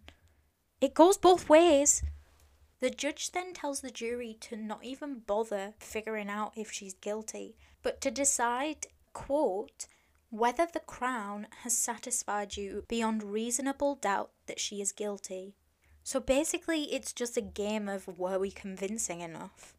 It 0.81 0.93
goes 0.93 1.17
both 1.17 1.49
ways. 1.49 2.03
The 2.79 2.89
judge 2.89 3.31
then 3.31 3.53
tells 3.53 3.81
the 3.81 3.89
jury 3.89 4.37
to 4.41 4.55
not 4.55 4.83
even 4.83 5.21
bother 5.25 5.73
figuring 5.79 6.29
out 6.29 6.53
if 6.55 6.71
she's 6.71 6.93
guilty, 6.93 7.55
but 7.81 8.01
to 8.01 8.11
decide, 8.11 8.87
quote, 9.13 9.87
whether 10.37 10.67
the 10.71 10.79
Crown 10.79 11.47
has 11.63 11.77
satisfied 11.77 12.57
you 12.57 12.83
beyond 12.87 13.23
reasonable 13.23 13.95
doubt 13.95 14.31
that 14.47 14.59
she 14.59 14.81
is 14.81 14.91
guilty. 14.91 15.55
So 16.03 16.19
basically, 16.19 16.93
it's 16.93 17.13
just 17.13 17.37
a 17.37 17.41
game 17.41 17.89
of 17.89 18.19
were 18.19 18.37
we 18.37 18.51
convincing 18.51 19.21
enough? 19.21 19.73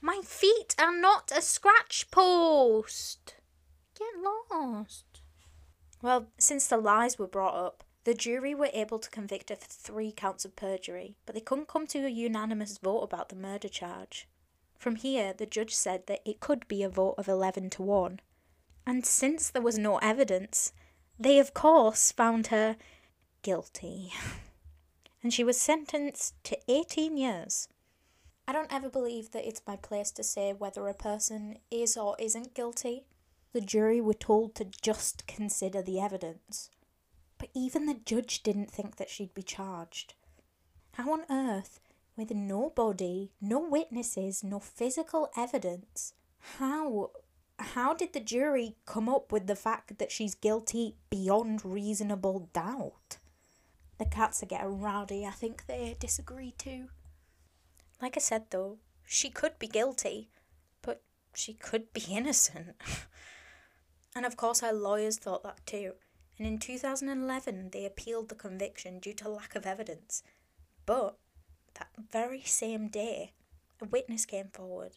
My 0.00 0.20
feet 0.24 0.74
are 0.78 0.96
not 0.96 1.32
a 1.36 1.42
scratch 1.42 2.10
post! 2.10 3.34
Get 3.98 4.08
lost. 4.50 5.04
Well, 6.02 6.28
since 6.38 6.66
the 6.66 6.76
lies 6.76 7.18
were 7.18 7.26
brought 7.26 7.54
up, 7.54 7.82
the 8.04 8.14
jury 8.14 8.54
were 8.54 8.70
able 8.72 8.98
to 9.00 9.10
convict 9.10 9.48
her 9.48 9.56
for 9.56 9.66
three 9.66 10.12
counts 10.12 10.44
of 10.44 10.54
perjury, 10.54 11.16
but 11.26 11.34
they 11.34 11.40
couldn't 11.40 11.68
come 11.68 11.86
to 11.88 12.06
a 12.06 12.08
unanimous 12.08 12.78
vote 12.78 13.00
about 13.00 13.30
the 13.30 13.36
murder 13.36 13.68
charge. 13.68 14.28
From 14.78 14.96
here, 14.96 15.32
the 15.32 15.46
judge 15.46 15.74
said 15.74 16.06
that 16.06 16.20
it 16.24 16.38
could 16.38 16.68
be 16.68 16.82
a 16.82 16.88
vote 16.88 17.16
of 17.18 17.28
11 17.28 17.70
to 17.70 17.82
1. 17.82 18.20
And 18.86 19.04
since 19.04 19.50
there 19.50 19.62
was 19.62 19.78
no 19.78 19.98
evidence, 19.98 20.72
they 21.18 21.38
of 21.38 21.54
course 21.54 22.12
found 22.12 22.48
her 22.48 22.76
guilty. 23.42 24.12
and 25.22 25.32
she 25.32 25.42
was 25.42 25.60
sentenced 25.60 26.34
to 26.44 26.58
18 26.68 27.16
years. 27.16 27.68
I 28.46 28.52
don't 28.52 28.72
ever 28.72 28.88
believe 28.88 29.32
that 29.32 29.46
it's 29.46 29.66
my 29.66 29.74
place 29.74 30.12
to 30.12 30.22
say 30.22 30.52
whether 30.52 30.86
a 30.86 30.94
person 30.94 31.58
is 31.68 31.96
or 31.96 32.14
isn't 32.20 32.54
guilty. 32.54 33.04
The 33.52 33.60
jury 33.60 34.00
were 34.00 34.14
told 34.14 34.54
to 34.54 34.66
just 34.80 35.26
consider 35.26 35.82
the 35.82 35.98
evidence. 35.98 36.70
But 37.38 37.48
even 37.54 37.86
the 37.86 38.00
judge 38.04 38.44
didn't 38.44 38.70
think 38.70 38.96
that 38.96 39.10
she'd 39.10 39.34
be 39.34 39.42
charged. 39.42 40.14
How 40.92 41.12
on 41.12 41.24
earth, 41.28 41.80
with 42.16 42.30
no 42.30 42.70
body, 42.70 43.32
no 43.40 43.58
witnesses, 43.58 44.44
no 44.44 44.60
physical 44.60 45.28
evidence, 45.36 46.14
how 46.58 47.10
how 47.58 47.94
did 47.94 48.12
the 48.12 48.20
jury 48.20 48.76
come 48.84 49.08
up 49.08 49.32
with 49.32 49.46
the 49.46 49.56
fact 49.56 49.98
that 49.98 50.12
she's 50.12 50.34
guilty 50.34 50.96
beyond 51.10 51.64
reasonable 51.64 52.48
doubt? 52.52 53.18
The 53.98 54.04
cats 54.04 54.42
are 54.42 54.46
getting 54.46 54.80
rowdy. 54.80 55.24
I 55.24 55.30
think 55.30 55.66
they 55.66 55.96
disagree 55.98 56.54
too. 56.58 56.88
Like 58.00 58.16
I 58.16 58.20
said 58.20 58.46
though, 58.50 58.78
she 59.06 59.30
could 59.30 59.58
be 59.58 59.68
guilty, 59.68 60.28
but 60.82 61.02
she 61.34 61.54
could 61.54 61.92
be 61.92 62.04
innocent. 62.10 62.76
and 64.14 64.26
of 64.26 64.36
course, 64.36 64.60
her 64.60 64.72
lawyers 64.72 65.18
thought 65.18 65.42
that 65.44 65.64
too 65.66 65.92
and 66.38 66.46
in 66.46 66.58
2011 66.58 67.70
they 67.72 67.84
appealed 67.84 68.28
the 68.28 68.34
conviction 68.34 68.98
due 68.98 69.14
to 69.14 69.28
lack 69.28 69.54
of 69.54 69.66
evidence. 69.66 70.22
But 70.84 71.16
that 71.78 71.88
very 72.10 72.42
same 72.42 72.88
day, 72.88 73.32
a 73.80 73.86
witness 73.86 74.26
came 74.26 74.48
forward. 74.52 74.92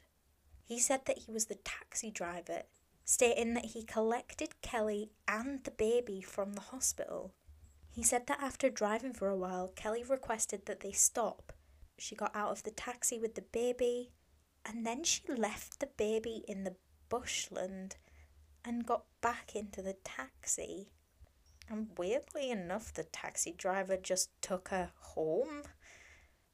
He 0.69 0.77
said 0.77 1.07
that 1.07 1.17
he 1.25 1.31
was 1.31 1.47
the 1.47 1.55
taxi 1.55 2.11
driver, 2.11 2.61
stating 3.03 3.55
that 3.55 3.65
he 3.65 3.83
collected 3.83 4.61
Keli 4.61 5.09
and 5.27 5.63
the 5.63 5.71
baby 5.71 6.21
from 6.21 6.53
the 6.53 6.61
hospital. 6.61 7.33
He 7.89 8.03
said 8.03 8.27
that 8.27 8.39
after 8.39 8.69
driving 8.69 9.13
for 9.13 9.29
a 9.29 9.35
while, 9.35 9.73
Keli 9.75 10.07
requested 10.07 10.67
that 10.67 10.81
they 10.81 10.91
stop. 10.91 11.53
She 11.97 12.15
got 12.15 12.35
out 12.35 12.51
of 12.51 12.61
the 12.61 12.69
taxi 12.69 13.17
with 13.17 13.33
the 13.33 13.41
baby, 13.41 14.11
and 14.63 14.85
then 14.85 15.03
she 15.03 15.23
left 15.27 15.79
the 15.79 15.89
baby 15.97 16.43
in 16.47 16.65
the 16.65 16.75
bushland 17.09 17.95
and 18.63 18.85
got 18.85 19.05
back 19.21 19.55
into 19.55 19.81
the 19.81 19.95
taxi. 20.03 20.91
And 21.67 21.87
weirdly 21.97 22.51
enough, 22.51 22.93
the 22.93 23.05
taxi 23.05 23.55
driver 23.57 23.97
just 23.97 24.39
took 24.43 24.67
her 24.67 24.91
home. 24.99 25.63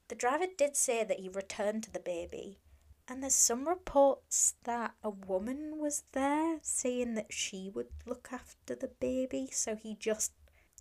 The 0.08 0.16
driver 0.16 0.48
did 0.58 0.78
say 0.78 1.04
that 1.04 1.20
he 1.20 1.28
returned 1.28 1.84
to 1.84 1.92
the 1.92 2.00
baby, 2.00 2.60
and 3.08 3.22
there's 3.22 3.36
some 3.36 3.68
reports 3.68 4.56
that 4.64 4.96
a 5.04 5.10
woman 5.10 5.78
was 5.80 6.04
there 6.14 6.58
saying 6.62 7.14
that 7.16 7.32
she 7.32 7.70
would 7.74 7.90
look 8.06 8.30
after 8.32 8.76
the 8.76 8.90
baby, 9.00 9.50
so 9.52 9.76
he 9.76 9.96
just 9.96 10.32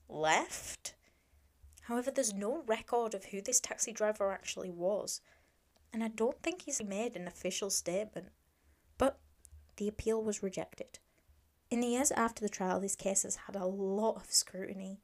left. 0.08 0.94
However, 1.82 2.10
there's 2.10 2.32
no 2.32 2.62
record 2.66 3.12
of 3.12 3.26
who 3.26 3.42
this 3.42 3.60
taxi 3.60 3.92
driver 3.92 4.32
actually 4.32 4.70
was, 4.70 5.20
and 5.92 6.02
I 6.02 6.08
don't 6.08 6.42
think 6.42 6.62
he's 6.62 6.82
made 6.82 7.14
an 7.14 7.28
official 7.28 7.68
statement. 7.68 8.28
But 8.96 9.18
the 9.76 9.88
appeal 9.88 10.22
was 10.22 10.42
rejected. 10.42 10.98
In 11.70 11.80
the 11.80 11.88
years 11.88 12.10
after 12.12 12.40
the 12.42 12.48
trial, 12.48 12.80
this 12.80 12.96
case 12.96 13.24
has 13.24 13.36
had 13.46 13.56
a 13.56 13.66
lot 13.66 14.16
of 14.16 14.32
scrutiny. 14.32 15.00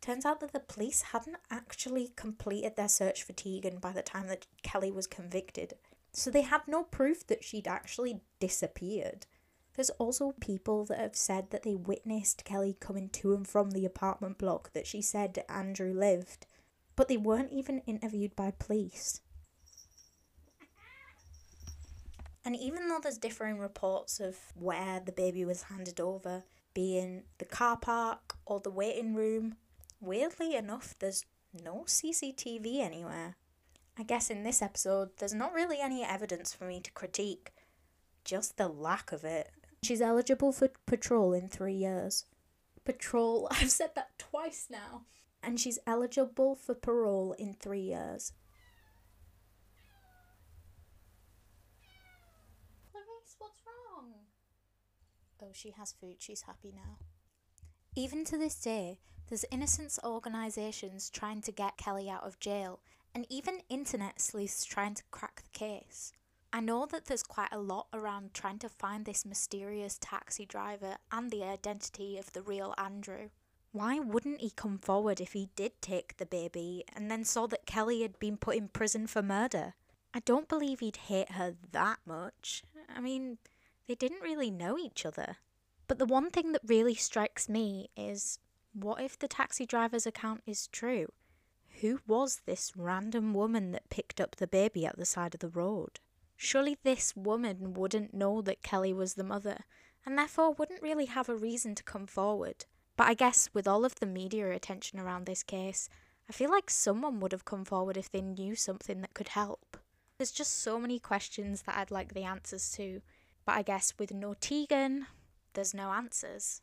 Turns 0.00 0.24
out 0.24 0.40
that 0.40 0.52
the 0.52 0.60
police 0.60 1.02
hadn't 1.02 1.36
actually 1.50 2.12
completed 2.16 2.76
their 2.76 2.88
search 2.88 3.22
for 3.22 3.32
Tegan 3.32 3.78
by 3.78 3.92
the 3.92 4.02
time 4.02 4.28
that 4.28 4.46
Keli 4.62 4.92
was 4.92 5.06
convicted, 5.06 5.74
so 6.12 6.30
they 6.30 6.42
had 6.42 6.62
no 6.66 6.82
proof 6.82 7.26
that 7.26 7.44
she'd 7.44 7.68
actually 7.68 8.20
disappeared. 8.38 9.26
There's 9.74 9.90
also 9.90 10.34
people 10.40 10.84
that 10.86 10.98
have 10.98 11.16
said 11.16 11.50
that 11.50 11.62
they 11.62 11.74
witnessed 11.74 12.44
Keli 12.44 12.78
coming 12.80 13.08
to 13.10 13.34
and 13.34 13.46
from 13.46 13.70
the 13.70 13.86
apartment 13.86 14.38
block 14.38 14.72
that 14.72 14.86
she 14.86 15.00
said 15.00 15.44
Andrew 15.48 15.92
lived, 15.92 16.46
but 16.96 17.08
they 17.08 17.16
weren't 17.16 17.52
even 17.52 17.80
interviewed 17.86 18.34
by 18.34 18.50
police. 18.50 19.20
And 22.44 22.56
even 22.56 22.88
though 22.88 22.98
there's 23.02 23.18
differing 23.18 23.58
reports 23.58 24.18
of 24.18 24.36
where 24.54 25.00
the 25.00 25.12
baby 25.12 25.44
was 25.44 25.64
handed 25.64 26.00
over, 26.00 26.42
being 26.74 27.24
the 27.38 27.44
car 27.44 27.76
park 27.76 28.36
or 28.46 28.60
the 28.60 28.70
waiting 28.70 29.14
room, 29.14 29.56
weirdly 30.00 30.54
enough, 30.54 30.94
there's 30.98 31.26
no 31.52 31.84
CCTV 31.86 32.80
anywhere. 32.80 33.36
I 34.00 34.02
guess 34.02 34.30
in 34.30 34.44
this 34.44 34.62
episode, 34.62 35.10
there's 35.18 35.34
not 35.34 35.52
really 35.52 35.78
any 35.78 36.02
evidence 36.02 36.54
for 36.54 36.64
me 36.64 36.80
to 36.80 36.90
critique, 36.92 37.52
just 38.24 38.56
the 38.56 38.66
lack 38.66 39.12
of 39.12 39.24
it. 39.24 39.50
She's 39.82 40.00
eligible 40.00 40.52
for 40.52 40.70
patrol 40.86 41.34
in 41.34 41.48
three 41.48 41.74
years. 41.74 42.24
Patrol, 42.86 43.46
I've 43.50 43.70
said 43.70 43.90
that 43.96 44.18
twice 44.18 44.68
now. 44.70 45.02
And 45.42 45.60
she's 45.60 45.78
eligible 45.86 46.54
for 46.54 46.74
parole 46.74 47.34
in 47.38 47.52
three 47.52 47.82
years. 47.82 48.32
Clarice, 52.90 53.36
what's 53.38 53.60
wrong? 53.66 54.12
Oh, 55.42 55.50
she 55.52 55.72
has 55.72 55.92
food, 55.92 56.16
she's 56.20 56.42
happy 56.42 56.72
now. 56.74 56.96
Even 57.94 58.24
to 58.24 58.38
this 58.38 58.54
day, 58.54 58.98
there's 59.28 59.44
innocence 59.50 59.98
organisations 60.02 61.10
trying 61.10 61.42
to 61.42 61.52
get 61.52 61.76
Keli 61.76 62.08
out 62.10 62.24
of 62.24 62.40
jail 62.40 62.80
and 63.14 63.26
even 63.28 63.60
internet 63.68 64.20
sleuths 64.20 64.64
trying 64.64 64.94
to 64.94 65.02
crack 65.10 65.42
the 65.42 65.58
case. 65.58 66.12
I 66.52 66.60
know 66.60 66.86
that 66.86 67.06
there's 67.06 67.22
quite 67.22 67.52
a 67.52 67.60
lot 67.60 67.86
around 67.92 68.34
trying 68.34 68.58
to 68.60 68.68
find 68.68 69.04
this 69.04 69.24
mysterious 69.24 69.98
taxi 70.00 70.44
driver 70.44 70.96
and 71.12 71.30
the 71.30 71.44
identity 71.44 72.18
of 72.18 72.32
the 72.32 72.42
real 72.42 72.74
Andrew. 72.76 73.28
Why 73.72 74.00
wouldn't 74.00 74.40
he 74.40 74.50
come 74.50 74.78
forward 74.78 75.20
if 75.20 75.32
he 75.32 75.50
did 75.54 75.80
take 75.80 76.16
the 76.16 76.26
baby 76.26 76.84
and 76.92 77.08
then 77.08 77.24
saw 77.24 77.46
that 77.46 77.66
Keli 77.66 78.02
had 78.02 78.18
been 78.18 78.36
put 78.36 78.56
in 78.56 78.68
prison 78.68 79.06
for 79.06 79.22
murder? 79.22 79.74
I 80.12 80.18
don't 80.20 80.48
believe 80.48 80.80
he'd 80.80 80.96
hate 80.96 81.32
her 81.32 81.54
that 81.70 82.00
much. 82.04 82.64
I 82.88 83.00
mean, 83.00 83.38
they 83.86 83.94
didn't 83.94 84.22
really 84.22 84.50
know 84.50 84.76
each 84.76 85.06
other. 85.06 85.36
But 85.86 85.98
the 85.98 86.06
one 86.06 86.30
thing 86.30 86.50
that 86.52 86.62
really 86.66 86.96
strikes 86.96 87.48
me 87.48 87.90
is 87.96 88.40
what 88.72 89.00
if 89.00 89.16
the 89.16 89.28
taxi 89.28 89.66
driver's 89.66 90.06
account 90.06 90.42
is 90.46 90.66
true? 90.66 91.06
Who 91.80 92.00
was 92.06 92.42
this 92.44 92.72
random 92.76 93.32
woman 93.32 93.72
that 93.72 93.88
picked 93.88 94.20
up 94.20 94.36
the 94.36 94.46
baby 94.46 94.84
at 94.84 94.98
the 94.98 95.06
side 95.06 95.34
of 95.34 95.40
the 95.40 95.48
road? 95.48 95.98
Surely 96.36 96.76
this 96.82 97.16
woman 97.16 97.72
wouldn't 97.72 98.12
know 98.12 98.42
that 98.42 98.62
Keli 98.62 98.94
was 98.94 99.14
the 99.14 99.24
mother, 99.24 99.64
and 100.04 100.18
therefore 100.18 100.52
wouldn't 100.52 100.82
really 100.82 101.06
have 101.06 101.30
a 101.30 101.34
reason 101.34 101.74
to 101.74 101.82
come 101.82 102.06
forward. 102.06 102.66
But 102.98 103.08
I 103.08 103.14
guess 103.14 103.48
with 103.54 103.66
all 103.66 103.86
of 103.86 103.94
the 103.94 104.04
media 104.04 104.50
attention 104.50 104.98
around 105.00 105.24
this 105.24 105.42
case, 105.42 105.88
I 106.28 106.32
feel 106.32 106.50
like 106.50 106.68
someone 106.68 107.18
would 107.20 107.32
have 107.32 107.46
come 107.46 107.64
forward 107.64 107.96
if 107.96 108.12
they 108.12 108.20
knew 108.20 108.54
something 108.54 109.00
that 109.00 109.14
could 109.14 109.28
help. 109.28 109.78
There's 110.18 110.32
just 110.32 110.62
so 110.62 110.78
many 110.78 110.98
questions 110.98 111.62
that 111.62 111.76
I'd 111.78 111.90
like 111.90 112.12
the 112.12 112.24
answers 112.24 112.70
to, 112.72 113.00
but 113.46 113.52
I 113.52 113.62
guess 113.62 113.94
with 113.98 114.12
no 114.12 114.34
Tegan, 114.34 115.06
there's 115.54 115.72
no 115.72 115.92
answers. 115.92 116.60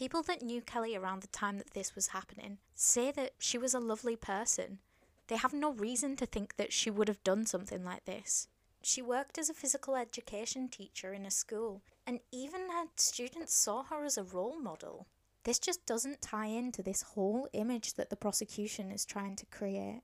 People 0.00 0.22
that 0.22 0.40
knew 0.40 0.62
Keli 0.62 0.98
around 0.98 1.20
the 1.20 1.26
time 1.26 1.58
that 1.58 1.72
this 1.74 1.94
was 1.94 2.06
happening 2.06 2.56
say 2.74 3.10
that 3.10 3.32
she 3.38 3.58
was 3.58 3.74
a 3.74 3.78
lovely 3.78 4.16
person. 4.16 4.78
They 5.26 5.36
have 5.36 5.52
no 5.52 5.74
reason 5.74 6.16
to 6.16 6.24
think 6.24 6.56
that 6.56 6.72
she 6.72 6.88
would 6.88 7.06
have 7.06 7.22
done 7.22 7.44
something 7.44 7.84
like 7.84 8.06
this. 8.06 8.48
She 8.82 9.02
worked 9.02 9.36
as 9.36 9.50
a 9.50 9.54
physical 9.54 9.96
education 9.96 10.70
teacher 10.70 11.12
in 11.12 11.26
a 11.26 11.30
school, 11.30 11.82
and 12.06 12.20
even 12.32 12.70
her 12.70 12.86
students 12.96 13.52
saw 13.52 13.82
her 13.82 14.06
as 14.06 14.16
a 14.16 14.22
role 14.22 14.58
model. 14.58 15.06
This 15.44 15.58
just 15.58 15.84
doesn't 15.84 16.22
tie 16.22 16.46
into 16.46 16.82
this 16.82 17.02
whole 17.02 17.46
image 17.52 17.92
that 17.94 18.08
the 18.08 18.16
prosecution 18.16 18.90
is 18.90 19.04
trying 19.04 19.36
to 19.36 19.44
create. 19.50 20.00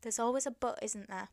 There's 0.00 0.18
always 0.18 0.46
a 0.46 0.50
but, 0.50 0.78
isn't 0.80 1.10
there? 1.10 1.28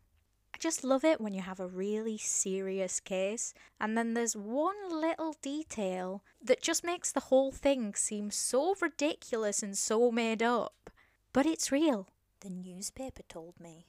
Just 0.59 0.83
love 0.83 1.05
it 1.05 1.21
when 1.21 1.33
you 1.33 1.41
have 1.41 1.61
a 1.61 1.67
really 1.67 2.17
serious 2.17 2.99
case 2.99 3.53
and 3.79 3.97
then 3.97 4.13
there's 4.13 4.35
one 4.35 4.75
little 4.91 5.33
detail 5.41 6.21
that 6.43 6.61
just 6.61 6.83
makes 6.83 7.13
the 7.13 7.21
whole 7.21 7.53
thing 7.53 7.95
seem 7.95 8.29
so 8.29 8.75
ridiculous 8.81 9.63
and 9.63 9.77
so 9.77 10.11
made 10.11 10.43
up. 10.43 10.89
But 11.31 11.45
it's 11.45 11.71
real. 11.71 12.09
The 12.41 12.49
newspaper 12.49 13.23
told 13.29 13.57
me. 13.57 13.85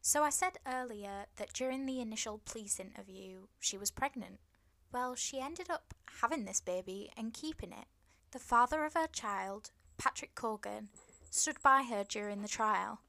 So 0.00 0.22
I 0.22 0.30
said 0.30 0.58
earlier 0.66 1.26
that 1.36 1.52
during 1.52 1.84
the 1.84 2.00
initial 2.00 2.40
police 2.46 2.80
interview, 2.80 3.46
she 3.60 3.76
was 3.76 3.90
pregnant. 3.90 4.40
Well, 4.92 5.14
she 5.14 5.40
ended 5.40 5.68
up 5.68 5.92
having 6.22 6.46
this 6.46 6.60
baby 6.60 7.10
and 7.18 7.34
keeping 7.34 7.72
it. 7.72 7.86
The 8.30 8.38
father 8.38 8.84
of 8.84 8.94
her 8.94 9.08
child, 9.08 9.72
Patrick 9.98 10.34
Cogan, 10.34 10.88
stood 11.30 11.60
by 11.62 11.82
her 11.82 12.02
during 12.02 12.40
the 12.40 12.48
trial, 12.48 13.00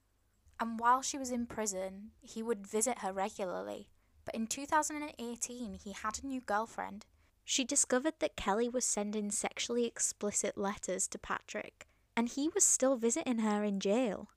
and 0.60 0.80
while 0.80 1.02
she 1.02 1.18
was 1.18 1.32
in 1.32 1.46
prison, 1.46 2.12
he 2.22 2.42
would 2.42 2.68
visit 2.68 3.00
her 3.00 3.12
regularly. 3.12 3.90
But 4.24 4.36
in 4.36 4.48
2018, 4.48 5.80
he 5.84 5.92
had 5.92 6.20
a 6.24 6.28
new 6.28 6.42
girlfriend. 6.42 7.06
She 7.44 7.64
discovered 7.64 8.16
that 8.20 8.36
Keli 8.36 8.72
was 8.72 8.86
sending 8.86 9.30
sexually 9.30 9.86
explicit 9.86 10.58
letters 10.58 11.08
to 11.10 11.20
Patrick, 11.20 11.88
and 12.18 12.28
he 12.28 12.50
was 12.50 12.64
still 12.64 12.98
visiting 12.98 13.40
her 13.40 13.64
in 13.64 13.80
jail. 13.80 14.30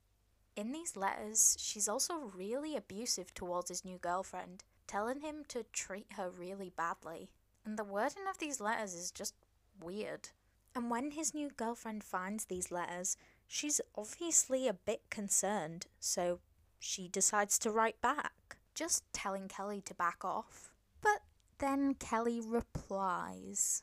In 0.56 0.72
these 0.72 0.96
letters, 0.96 1.56
she's 1.58 1.88
also 1.88 2.32
really 2.34 2.76
abusive 2.76 3.32
towards 3.32 3.70
his 3.70 3.84
new 3.84 3.96
girlfriend, 3.96 4.64
telling 4.86 5.20
him 5.20 5.44
to 5.48 5.62
treat 5.72 6.08
her 6.16 6.28
really 6.28 6.70
badly. 6.76 7.30
And 7.64 7.78
the 7.78 7.84
wording 7.84 8.24
of 8.28 8.38
these 8.38 8.60
letters 8.60 8.92
is 8.92 9.10
just 9.10 9.34
weird. 9.80 10.30
And 10.74 10.90
when 10.90 11.12
his 11.12 11.34
new 11.34 11.50
girlfriend 11.50 12.04
finds 12.04 12.44
these 12.44 12.70
letters, 12.70 13.16
she's 13.46 13.80
obviously 13.96 14.68
a 14.68 14.74
bit 14.74 15.02
concerned, 15.10 15.86
so 15.98 16.40
she 16.78 17.08
decides 17.08 17.58
to 17.60 17.70
write 17.70 18.00
back, 18.00 18.58
just 18.74 19.04
telling 19.12 19.48
Keli 19.48 19.84
to 19.84 19.94
back 19.94 20.24
off. 20.24 20.70
But 21.00 21.22
then 21.58 21.94
Keli 21.94 22.40
replies. 22.46 23.82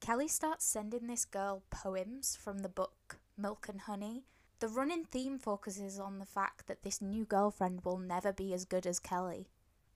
Keli 0.00 0.28
starts 0.28 0.64
sending 0.64 1.06
this 1.06 1.24
girl 1.24 1.62
poems 1.70 2.36
from 2.36 2.58
the 2.58 2.68
book 2.68 3.18
Milk 3.36 3.68
and 3.68 3.82
Honey. 3.82 4.24
The 4.60 4.68
running 4.68 5.04
theme 5.04 5.38
focuses 5.38 5.98
on 5.98 6.18
the 6.18 6.26
fact 6.26 6.66
that 6.66 6.82
this 6.82 7.02
new 7.02 7.24
girlfriend 7.24 7.84
will 7.84 7.98
never 7.98 8.32
be 8.32 8.52
as 8.52 8.64
good 8.64 8.86
as 8.86 9.00
Keli. 9.00 9.46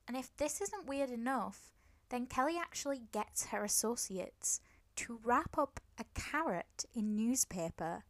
And 0.07 0.17
if 0.17 0.37
this 0.37 0.61
isn't 0.61 0.87
weird 0.87 1.11
enough, 1.11 1.73
then 2.09 2.27
Keli 2.27 2.59
actually 2.59 3.03
gets 3.13 3.47
her 3.47 3.65
associates 3.65 4.61
to 4.99 5.21
wrap 5.23 5.57
up 5.57 5.79
a 5.97 6.05
carrot 6.15 6.85
in 6.93 7.15
newspaper 7.15 8.03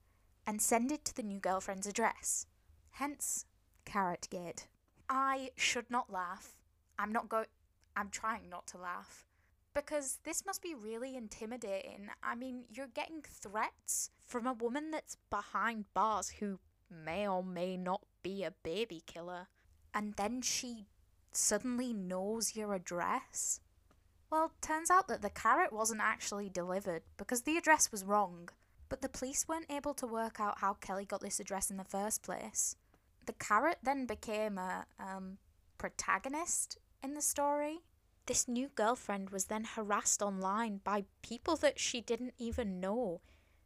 and 0.47 0.63
send 0.63 0.91
it 0.91 1.05
to 1.05 1.15
the 1.15 1.23
new 1.23 1.39
girlfriend's 1.39 1.87
address. 1.87 2.47
Hence, 2.93 3.45
carrot 3.85 4.27
Carrotgate. 4.31 4.67
I 5.09 5.51
should 5.55 5.91
not 5.91 6.11
laugh. 6.11 6.57
I'm 6.99 7.13
not 7.13 7.29
going. 7.29 7.45
I'm 7.95 8.09
trying 8.09 8.49
not 8.49 8.67
to 8.69 8.79
laugh. 8.79 9.27
Because 9.75 10.19
this 10.25 10.47
must 10.47 10.63
be 10.63 10.75
really 10.75 11.15
intimidating. 11.15 12.09
I 12.23 12.35
mean, 12.35 12.65
you're 12.71 12.87
getting 12.87 13.23
threats 13.23 14.11
from 14.27 14.47
a 14.47 14.55
woman 14.55 14.91
that's 14.91 15.19
behind 15.29 15.93
bars 15.93 16.31
who 16.41 16.59
may 16.91 17.29
or 17.29 17.45
may 17.45 17.77
not 17.77 18.01
be 18.23 18.45
a 18.45 18.55
baby 18.63 19.03
killer. 19.07 19.49
And 19.93 20.15
then 20.15 20.41
she 20.41 20.87
suddenly 21.33 21.93
knows 21.93 22.57
your 22.57 22.73
address? 22.73 23.61
Well, 24.31 24.53
turns 24.61 24.91
out 24.91 25.09
that 25.09 25.23
the 25.23 25.31
carrot 25.31 25.73
wasn't 25.73 26.01
actually 26.03 26.51
delivered 26.51 27.03
because 27.17 27.43
the 27.43 27.57
address 27.57 27.91
was 27.91 28.05
wrong. 28.05 28.51
But 28.89 29.03
the 29.03 29.09
police 29.09 29.47
weren't 29.47 29.71
able 29.71 29.95
to 29.95 30.07
work 30.07 30.41
out 30.41 30.61
how 30.61 30.75
Keli 30.81 31.07
got 31.07 31.21
this 31.21 31.41
address 31.41 31.71
in 31.71 31.77
the 31.77 31.85
first 31.85 32.23
place. 32.23 32.77
The 33.27 33.33
carrot 33.35 33.79
then 33.83 34.07
became 34.07 34.57
a 34.57 34.87
um, 34.99 35.39
protagonist 35.77 36.79
in 37.03 37.15
the 37.15 37.23
story. 37.23 37.81
This 38.27 38.49
new 38.49 38.69
girlfriend 38.75 39.31
was 39.31 39.47
then 39.47 39.65
harassed 39.65 40.23
online 40.23 40.81
by 40.85 41.05
people 41.23 41.57
that 41.57 41.79
she 41.79 42.01
didn't 42.01 42.35
even 42.39 42.81
know. 42.81 43.21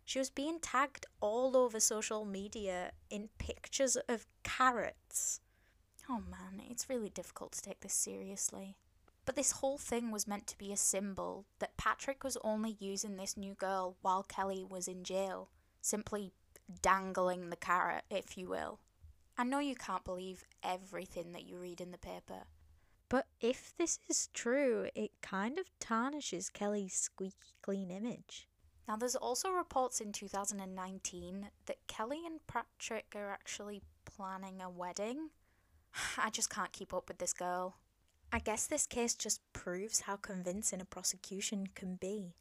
She 0.05 0.19
was 0.19 0.31
being 0.31 0.59
tagged 0.61 1.07
all 1.21 1.57
over 1.57 1.79
social 1.81 2.25
media 2.25 2.93
in 3.11 3.29
pictures 3.39 3.97
of 4.09 4.27
carrots. 4.43 5.41
Oh 6.09 6.23
man, 6.29 6.63
it's 6.69 6.89
really 6.89 7.09
difficult 7.09 7.53
to 7.53 7.63
take 7.63 7.81
this 7.81 7.95
seriously. 7.95 8.77
But 9.25 9.37
this 9.37 9.53
whole 9.53 9.79
thing 9.79 10.11
was 10.11 10.27
meant 10.27 10.47
to 10.49 10.59
be 10.59 10.73
a 10.73 10.77
symbol 10.77 11.47
that 11.61 11.77
Patrick 11.77 12.25
was 12.25 12.37
only 12.43 12.77
using 12.81 13.17
this 13.17 13.37
new 13.37 13.55
girl 13.55 13.97
while 14.03 14.25
Keli 14.25 14.69
was 14.69 14.89
in 14.89 15.05
jail, 15.05 15.49
simply 15.81 16.33
dangling 16.81 17.51
the 17.51 17.57
carrot, 17.57 18.05
if 18.11 18.37
you 18.37 18.49
will. 18.49 18.81
I 19.39 19.45
know 19.45 19.61
you 19.61 19.77
can't 19.77 20.05
believe 20.05 20.45
everything 20.63 21.33
that 21.33 21.47
you 21.47 21.59
read 21.59 21.81
in 21.81 21.93
the 21.93 21.99
paper. 21.99 22.45
But 23.09 23.27
if 23.41 23.75
this 23.77 23.99
is 24.09 24.29
true, 24.33 24.89
it 24.95 25.11
kind 25.21 25.59
of 25.59 25.67
tarnishes 25.79 26.51
Keli's 26.51 26.95
squeaky 26.95 27.37
clean 27.63 27.91
image. 27.91 28.49
Now, 28.89 28.97
there's 28.97 29.15
also 29.15 29.51
reports 29.51 30.01
in 30.01 30.13
2019 30.13 31.51
that 31.67 31.87
Keli 31.87 32.27
and 32.27 32.41
Patrick 32.47 33.15
are 33.15 33.31
actually 33.31 33.83
planning 34.05 34.61
a 34.61 34.69
wedding. 34.69 35.31
I 36.19 36.31
just 36.31 36.51
can't 36.51 36.73
keep 36.73 36.93
up 36.93 37.09
with 37.09 37.19
this 37.19 37.33
girl. 37.33 37.77
I 38.35 38.39
guess 38.39 38.67
this 38.67 38.87
case 38.87 39.15
just 39.15 39.43
proves 39.53 40.01
how 40.01 40.17
convincing 40.17 40.81
a 40.81 40.87
prosecution 40.87 41.67
can 41.75 41.97
be. 41.97 42.33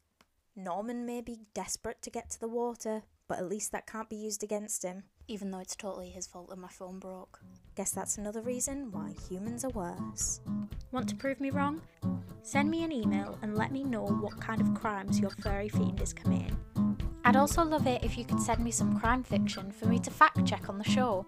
Norman 0.56 1.04
may 1.04 1.20
be 1.20 1.40
desperate 1.52 2.00
to 2.00 2.10
get 2.10 2.30
to 2.30 2.40
the 2.40 2.48
water, 2.48 3.02
but 3.28 3.38
at 3.38 3.48
least 3.48 3.72
that 3.72 3.86
can't 3.86 4.08
be 4.08 4.16
used 4.16 4.42
against 4.42 4.82
him. 4.82 5.02
Even 5.28 5.50
though 5.50 5.58
it's 5.58 5.76
totally 5.76 6.08
his 6.08 6.26
fault 6.26 6.48
that 6.48 6.56
my 6.56 6.68
phone 6.68 6.98
broke. 6.98 7.40
Guess 7.74 7.90
that's 7.90 8.16
another 8.16 8.40
reason 8.40 8.90
why 8.90 9.12
humans 9.28 9.66
are 9.66 9.70
worse. 9.70 10.40
Want 10.92 11.10
to 11.10 11.14
prove 11.14 11.40
me 11.40 11.50
wrong? 11.50 11.82
Send 12.42 12.70
me 12.70 12.84
an 12.84 12.92
email 12.92 13.38
and 13.42 13.58
let 13.58 13.70
me 13.70 13.84
know 13.84 14.06
what 14.06 14.40
kind 14.40 14.62
of 14.62 14.74
crimes 14.74 15.20
your 15.20 15.30
furry 15.42 15.68
fiend 15.68 16.00
is 16.00 16.14
committing. 16.14 16.56
I'd 17.24 17.36
also 17.36 17.62
love 17.62 17.86
it 17.86 18.02
if 18.02 18.16
you 18.16 18.24
could 18.24 18.40
send 18.40 18.64
me 18.64 18.70
some 18.70 18.98
crime 18.98 19.22
fiction 19.22 19.70
for 19.70 19.86
me 19.86 19.98
to 19.98 20.10
fact 20.10 20.44
check 20.46 20.70
on 20.70 20.78
the 20.78 20.84
show. 20.84 21.26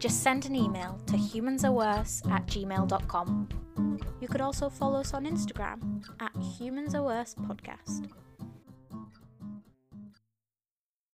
Just 0.00 0.22
send 0.22 0.46
an 0.46 0.56
email 0.56 1.00
to 1.06 1.12
humansareworse 1.12 2.28
at 2.30 2.46
gmail.com. 2.46 3.48
You 4.30 4.34
could 4.34 4.42
also 4.42 4.70
follow 4.70 5.00
us 5.00 5.12
on 5.12 5.24
Instagram 5.26 6.04
at 6.20 6.30
Humans 6.40 6.94
Are 6.94 7.02
Worse 7.02 7.34
Podcast. 7.34 8.06